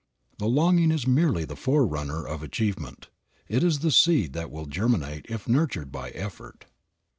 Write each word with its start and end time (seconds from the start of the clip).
The 0.39 0.47
longing 0.47 0.89
is 0.89 1.05
merely 1.05 1.45
the 1.45 1.55
forerunner 1.55 2.25
of 2.25 2.41
achievement. 2.41 3.09
It 3.47 3.63
is 3.63 3.81
the 3.81 3.91
seed 3.91 4.33
that 4.33 4.49
will 4.49 4.65
germinate 4.65 5.27
if 5.29 5.47
nurtured 5.47 5.91
by 5.91 6.09
effort. 6.09 6.65